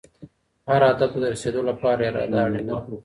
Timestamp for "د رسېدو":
1.21-1.61